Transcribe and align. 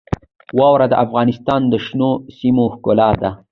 واوره 0.59 0.85
د 0.89 0.93
افغانستان 1.05 1.61
د 1.67 1.73
شنو 1.85 2.11
سیمو 2.37 2.65
ښکلا 2.73 3.09
ده. 3.21 3.31